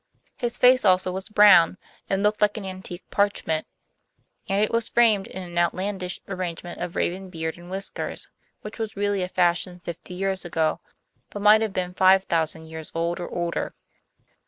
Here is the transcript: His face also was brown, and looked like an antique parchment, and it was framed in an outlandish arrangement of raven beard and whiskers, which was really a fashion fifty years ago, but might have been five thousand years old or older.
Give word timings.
His 0.39 0.57
face 0.57 0.83
also 0.83 1.11
was 1.11 1.29
brown, 1.29 1.77
and 2.09 2.23
looked 2.23 2.41
like 2.41 2.57
an 2.57 2.65
antique 2.65 3.07
parchment, 3.11 3.67
and 4.49 4.59
it 4.59 4.71
was 4.71 4.89
framed 4.89 5.27
in 5.27 5.43
an 5.43 5.55
outlandish 5.59 6.19
arrangement 6.27 6.81
of 6.81 6.95
raven 6.95 7.29
beard 7.29 7.55
and 7.55 7.69
whiskers, 7.69 8.27
which 8.61 8.79
was 8.79 8.95
really 8.97 9.21
a 9.21 9.27
fashion 9.29 9.77
fifty 9.79 10.15
years 10.15 10.43
ago, 10.43 10.79
but 11.29 11.43
might 11.43 11.61
have 11.61 11.73
been 11.73 11.93
five 11.93 12.23
thousand 12.23 12.65
years 12.65 12.91
old 12.95 13.19
or 13.19 13.29
older. 13.29 13.75